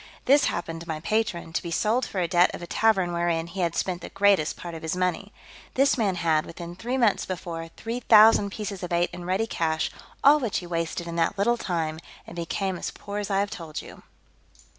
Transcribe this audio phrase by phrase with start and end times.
[0.25, 3.45] This happened to my patron, to be sold for a debt of a tavern wherein
[3.45, 5.31] he had spent the greatest part of his money.
[5.75, 9.91] This man had, within three months before, three thousand pieces of eight in ready cash,
[10.23, 13.51] all which he wasted in that little time, and became as poor as I have
[13.51, 14.01] told you.